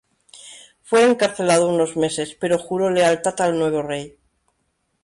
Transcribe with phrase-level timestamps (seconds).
[0.81, 4.17] Fue encarcelado unos meses, pero juró lealtad al nuevo rey.